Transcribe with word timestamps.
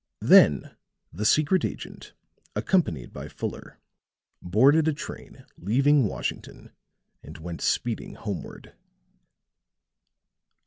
Then 0.21 0.75
the 1.13 1.25
secret 1.27 1.63
agent, 1.63 2.13
accompanied 2.55 3.13
by 3.13 3.27
Fuller, 3.27 3.77
boarded 4.41 4.87
a 4.87 4.93
train 4.93 5.45
leaving 5.59 6.07
Washington 6.07 6.71
and 7.21 7.37
went 7.37 7.61
speeding 7.61 8.15
homeward. 8.15 8.73